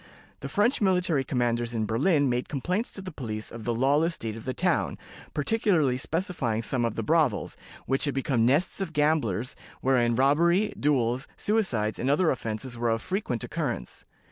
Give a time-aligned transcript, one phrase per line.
[0.39, 4.35] The French military commanders in Berlin made complaints to the police of the lawless state
[4.35, 4.97] of the town,
[5.35, 11.27] particularly specifying some of the brothels, which had become nests of gamblers, wherein robbery, duels,
[11.37, 14.03] suicides, and other offenses were of frequent occurrence.